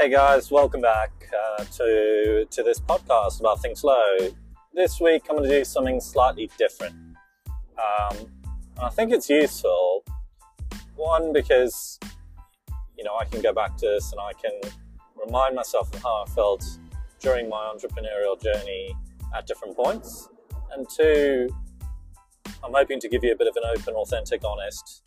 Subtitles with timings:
[0.00, 4.30] Hey guys, welcome back uh, to to this podcast about Think Slow.
[4.72, 6.94] This week I'm going to do something slightly different.
[7.76, 8.16] Um,
[8.80, 10.02] I think it's useful.
[10.96, 12.00] One because
[12.96, 14.58] you know I can go back to this and I can
[15.22, 16.64] remind myself of how I felt
[17.18, 18.96] during my entrepreneurial journey
[19.36, 20.30] at different points.
[20.72, 21.50] And two,
[22.64, 25.06] I'm hoping to give you a bit of an open, authentic, honest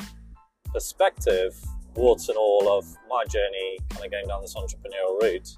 [0.71, 1.59] perspective
[1.95, 5.49] warts and all of my journey kind of going down this entrepreneurial route.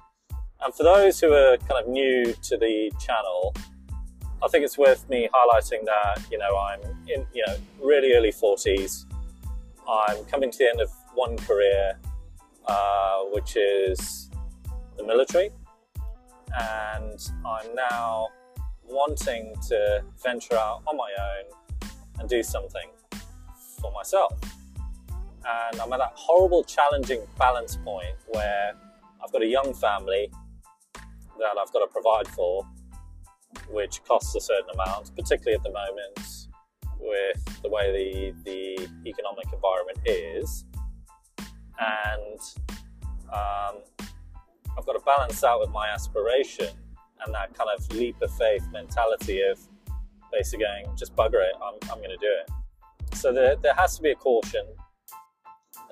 [0.62, 3.54] And for those who are kind of new to the channel,
[4.42, 8.32] I think it's worth me highlighting that, you know, I'm in, you know, really early
[8.32, 9.04] 40s.
[9.88, 11.98] I'm coming to the end of one career,
[12.66, 14.30] uh, which is
[14.96, 15.50] the military.
[16.58, 18.28] And I'm now
[18.84, 22.88] wanting to venture out on my own and do something
[23.80, 24.32] for myself.
[25.48, 28.72] And I'm at that horrible, challenging balance point where
[29.22, 30.30] I've got a young family
[30.94, 32.66] that I've got to provide for,
[33.70, 36.48] which costs a certain amount, particularly at the moment
[36.98, 40.64] with the way the, the economic environment is.
[41.78, 42.40] And
[43.32, 43.82] um,
[44.76, 46.68] I've got to balance out with my aspiration
[47.24, 49.58] and that kind of leap of faith mentality of
[50.32, 53.16] basically going, just bugger it, I'm, I'm going to do it.
[53.16, 54.66] So there, there has to be a caution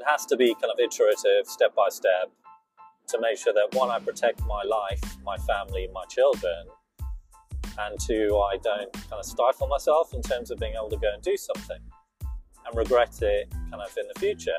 [0.07, 2.31] has to be kind of iterative, step by step,
[3.09, 6.67] to make sure that one, I protect my life, my family, my children,
[7.79, 11.13] and two, I don't kind of stifle myself in terms of being able to go
[11.13, 11.79] and do something
[12.67, 14.59] and regret it kind of in the future.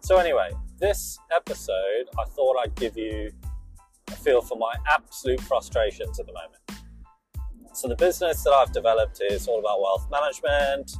[0.00, 3.30] So, anyway, this episode, I thought I'd give you
[4.08, 6.62] a feel for my absolute frustrations at the moment.
[7.72, 10.92] So, the business that I've developed is all about wealth management.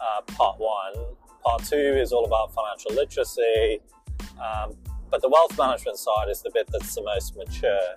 [0.00, 3.80] Uh, part one, Part two is all about financial literacy.
[4.40, 4.76] Um,
[5.10, 7.96] but the wealth management side is the bit that's the most mature.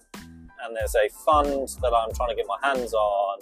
[0.63, 3.39] And there's a fund that I'm trying to get my hands on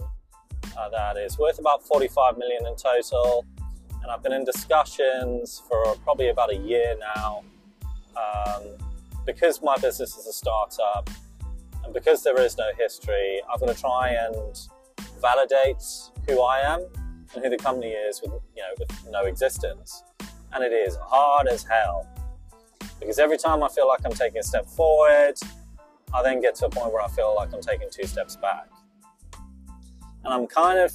[0.77, 3.45] uh, that is worth about 45 million in total.
[4.01, 7.43] And I've been in discussions for probably about a year now.
[8.15, 8.63] Um,
[9.25, 11.09] because my business is a startup
[11.83, 14.59] and because there is no history, I'm going to try and
[15.21, 15.83] validate
[16.27, 16.85] who I am
[17.33, 20.03] and who the company is with you know with no existence.
[20.53, 22.07] And it is hard as hell.
[22.99, 25.33] Because every time I feel like I'm taking a step forward,
[26.13, 28.69] I then get to a point where I feel like I'm taking two steps back.
[30.23, 30.91] And I'm kind of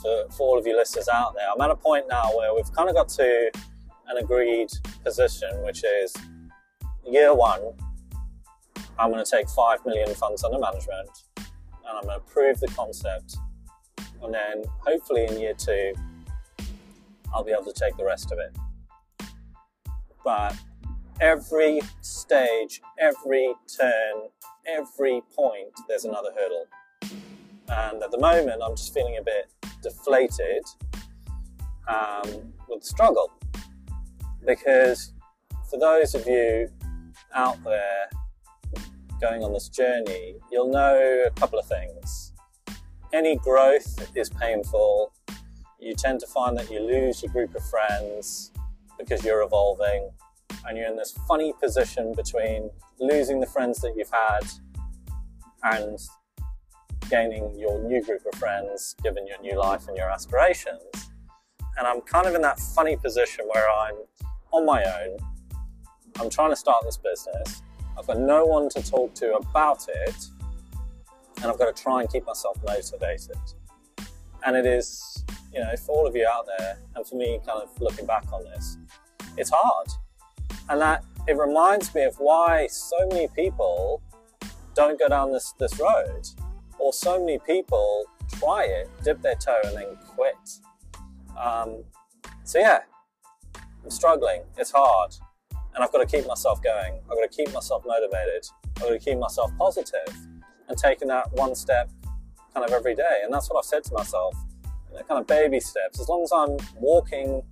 [0.00, 2.70] for, for all of you listeners out there, I'm at a point now where we've
[2.72, 3.50] kind of got to
[4.08, 4.70] an agreed
[5.04, 6.14] position, which is
[7.06, 7.60] year one,
[8.98, 12.68] I'm going to take 5 million funds under management and I'm going to prove the
[12.68, 13.36] concept
[14.22, 15.94] and then hopefully in year two,
[17.34, 18.56] I'll be able to take the rest of it.
[20.24, 20.56] But
[21.20, 24.28] every stage, every turn,
[24.66, 26.66] every point, there's another hurdle.
[27.68, 29.50] And at the moment, I'm just feeling a bit
[29.82, 30.64] deflated
[31.88, 33.32] um, with struggle.
[34.46, 35.12] Because
[35.70, 36.68] for those of you
[37.34, 38.10] out there
[39.20, 42.31] going on this journey, you'll know a couple of things
[43.12, 45.12] any growth is painful.
[45.78, 48.52] You tend to find that you lose your group of friends
[48.98, 50.10] because you're evolving,
[50.66, 54.46] and you're in this funny position between losing the friends that you've had
[55.64, 55.98] and
[57.10, 60.82] gaining your new group of friends given your new life and your aspirations.
[61.76, 63.96] And I'm kind of in that funny position where I'm
[64.52, 65.16] on my own.
[66.20, 67.62] I'm trying to start this business.
[67.98, 70.26] I've got no one to talk to about it
[71.42, 73.36] and I've got to try and keep myself motivated.
[74.46, 77.60] And it is, you know, for all of you out there, and for me, kind
[77.60, 78.78] of looking back on this,
[79.36, 79.88] it's hard.
[80.68, 84.02] And that it reminds me of why so many people
[84.74, 86.28] don't go down this, this road,
[86.78, 88.04] or so many people
[88.38, 90.34] try it, dip their toe, and then quit.
[91.38, 91.82] Um,
[92.44, 92.80] so, yeah,
[93.56, 94.42] I'm struggling.
[94.56, 95.14] It's hard.
[95.74, 97.00] And I've got to keep myself going.
[97.10, 98.46] I've got to keep myself motivated.
[98.76, 100.14] I've got to keep myself positive
[100.72, 101.90] and taking that one step
[102.54, 103.20] kind of every day.
[103.22, 104.34] And that's what I've said to myself,
[104.90, 106.00] you know, kind of baby steps.
[106.00, 107.42] As long as I'm walking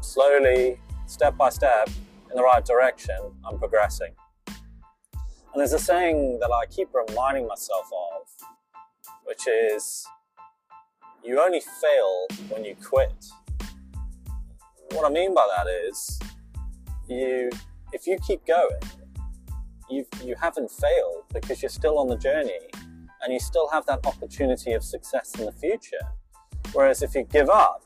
[0.00, 1.90] slowly, step by step,
[2.30, 4.12] in the right direction, I'm progressing.
[4.46, 8.48] And there's a saying that I keep reminding myself of,
[9.24, 10.06] which is
[11.22, 13.12] you only fail when you quit.
[14.92, 16.18] What I mean by that is
[17.06, 17.50] you
[17.92, 18.80] if you keep going,
[19.90, 22.58] you you haven't failed because you're still on the journey
[23.22, 26.00] and you still have that opportunity of success in the future.
[26.72, 27.82] Whereas if you give up,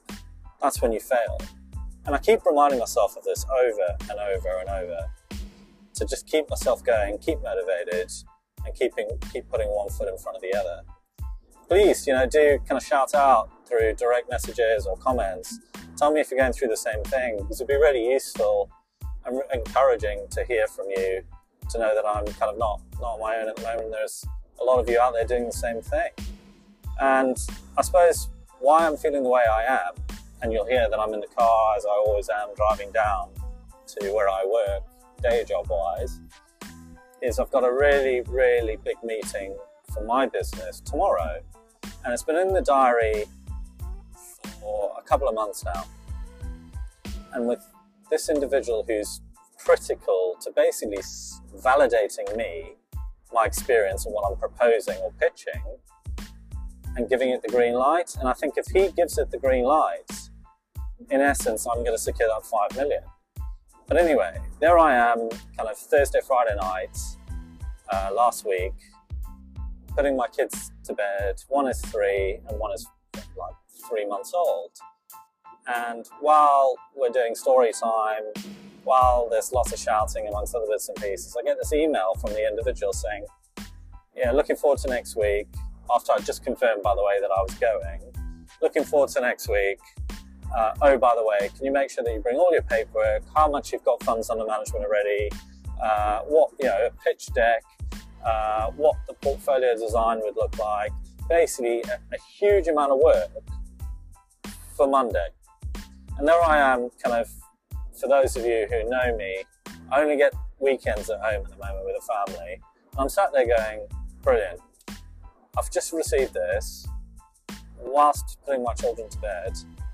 [0.60, 1.38] that's when you fail.
[2.04, 5.10] And I keep reminding myself of this over and over and over.
[5.94, 8.10] to just keep myself going, keep motivated,
[8.64, 10.82] and keeping keep putting one foot in front of the other.
[11.68, 15.58] Please, you know, do kind of shout out through direct messages or comments.
[15.96, 18.70] Tell me if you're going through the same thing because it'd be really useful
[19.24, 21.22] and encouraging to hear from you
[21.72, 23.90] to know that I'm kind of not not my own at the moment.
[23.90, 24.24] There's
[24.60, 26.10] a lot of you out there doing the same thing.
[27.00, 27.36] And
[27.76, 28.28] I suppose
[28.60, 29.94] why I'm feeling the way I am,
[30.40, 33.30] and you'll hear that I'm in the car as I always am driving down
[33.86, 34.82] to where I work,
[35.22, 36.20] day job wise,
[37.20, 39.56] is I've got a really, really big meeting
[39.92, 41.40] for my business tomorrow.
[42.04, 43.24] And it's been in the diary
[44.60, 45.84] for a couple of months now.
[47.32, 47.64] And with
[48.10, 49.20] this individual who's
[49.64, 51.02] critical to basically
[51.56, 52.74] validating me,
[53.32, 55.62] my experience and what I'm proposing or pitching,
[56.96, 58.16] and giving it the green light.
[58.18, 60.10] And I think if he gives it the green light,
[61.10, 63.02] in essence, I'm going to secure that five million.
[63.88, 66.96] But anyway, there I am, kind of Thursday, Friday night,
[67.92, 68.74] uh, last week,
[69.88, 71.42] putting my kids to bed.
[71.48, 73.54] One is three, and one is like
[73.88, 74.70] three months old.
[75.66, 78.24] And while we're doing story time,
[78.84, 82.32] while there's lots of shouting amongst other bits and pieces, I get this email from
[82.32, 83.26] the individual saying,
[84.16, 85.48] Yeah, looking forward to next week.
[85.94, 88.00] After I just confirmed, by the way, that I was going.
[88.60, 89.78] Looking forward to next week.
[90.56, 93.22] Uh, oh, by the way, can you make sure that you bring all your paperwork,
[93.34, 95.30] how much you've got funds under management already,
[95.82, 97.62] uh, what, you know, a pitch deck,
[98.24, 100.92] uh, what the portfolio design would look like.
[101.28, 103.30] Basically, a, a huge amount of work
[104.76, 105.28] for Monday.
[106.18, 107.30] And there I am, kind of,
[108.02, 109.44] for those of you who know me,
[109.92, 112.60] I only get weekends at home at the moment with a family.
[112.98, 113.86] I'm sat there going,
[114.22, 114.60] brilliant.
[115.56, 116.88] I've just received this
[117.78, 119.52] whilst putting my children to bed.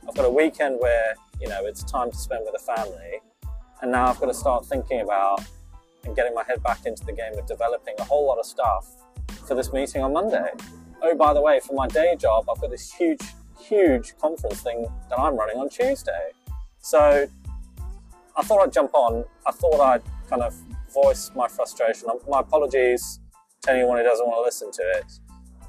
[0.08, 3.20] I've got a weekend where, you know, it's time to spend with the family.
[3.82, 5.44] And now I've got to start thinking about
[6.05, 8.88] and getting my head back into the game of developing a whole lot of stuff
[9.46, 10.49] for this meeting on Monday.
[11.02, 13.20] Oh, by the way, for my day job, I've got this huge,
[13.60, 16.31] huge conference thing that I'm running on Tuesday.
[16.81, 17.28] So
[18.38, 19.25] I thought I'd jump on.
[19.44, 20.55] I thought I'd kind of
[20.94, 22.08] voice my frustration.
[22.29, 23.19] My apologies
[23.62, 25.12] to anyone who doesn't want to listen to it.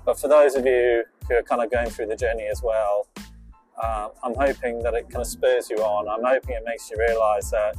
[0.05, 3.07] But for those of you who are kind of going through the journey as well,
[3.81, 6.07] uh, I'm hoping that it kind of spurs you on.
[6.07, 7.75] I'm hoping it makes you realize that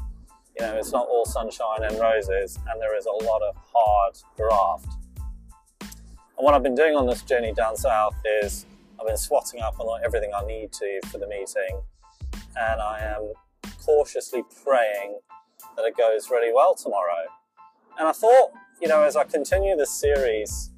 [0.59, 4.17] you know it's not all sunshine and roses, and there is a lot of hard
[4.37, 4.97] graft.
[5.81, 8.67] And what I've been doing on this journey down south is
[8.99, 11.81] I've been swatting up on everything I need to for the meeting,
[12.57, 13.33] and I am
[13.91, 15.19] cautiously praying
[15.77, 17.25] that it goes really well tomorrow.
[17.99, 18.51] And I thought,
[18.81, 20.71] you know, as I continue this series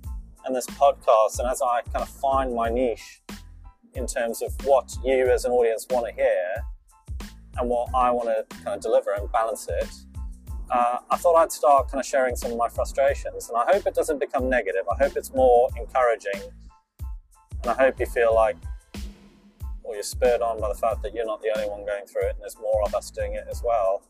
[0.44, 3.22] and this podcast, and as I kind of find my niche
[3.94, 6.64] in terms of what you as an audience want to hear
[7.58, 9.88] and what I want to kind of deliver and balance it,
[10.70, 13.50] uh, I thought I'd start kind of sharing some of my frustrations.
[13.50, 14.84] And I hope it doesn't become negative.
[14.90, 16.40] I hope it's more encouraging.
[17.62, 18.56] And I hope you feel like,
[19.84, 22.26] or you're spurred on by the fact that you're not the only one going through
[22.26, 24.02] it and there's more of us doing it as well.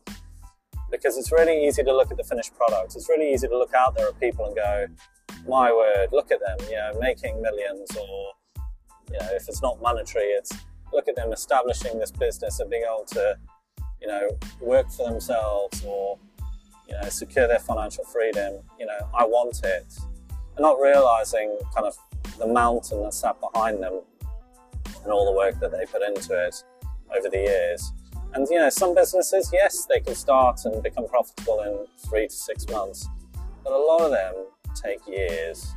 [0.91, 2.95] Because it's really easy to look at the finished product.
[2.95, 4.85] It's really easy to look out there at people and go,
[5.47, 8.33] my word, look at them, you know, making millions or
[9.11, 10.51] you know, if it's not monetary, it's
[10.91, 13.37] look at them establishing this business and being able to,
[14.01, 14.29] you know,
[14.61, 16.17] work for themselves or,
[16.87, 18.55] you know, secure their financial freedom.
[18.79, 19.85] You know, I want it.
[20.55, 21.97] And not realizing kind of
[22.37, 24.01] the mountain that's sat behind them
[25.03, 26.63] and all the work that they put into it
[27.15, 27.91] over the years.
[28.33, 32.33] And you know, some businesses, yes, they can start and become profitable in three to
[32.33, 33.07] six months,
[33.63, 34.33] but a lot of them
[34.75, 35.75] take years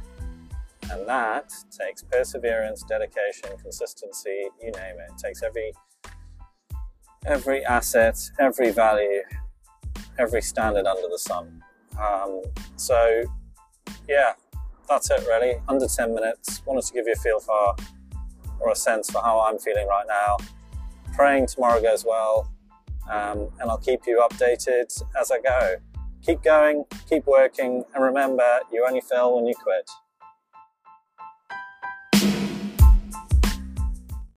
[0.90, 5.10] and that takes perseverance, dedication, consistency, you name it.
[5.10, 5.72] It takes every
[7.24, 9.22] every asset, every value,
[10.18, 11.62] every standard under the sun.
[12.00, 12.42] Um,
[12.76, 13.24] so
[14.08, 14.32] yeah,
[14.88, 15.54] that's it really.
[15.68, 16.62] Under 10 minutes.
[16.64, 17.74] Wanted to give you a feel for
[18.60, 20.36] or a sense for how I'm feeling right now.
[21.14, 22.50] Praying tomorrow goes well.
[23.10, 25.76] Um, and I'll keep you updated as I go.
[26.22, 29.88] Keep going, keep working, and remember, you only fail when you quit.